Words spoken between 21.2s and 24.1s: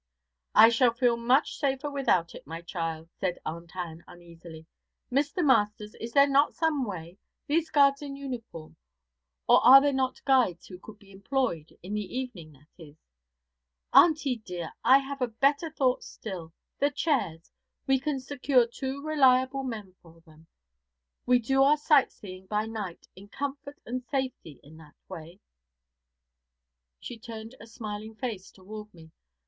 and do our sight seeing by night in comfort and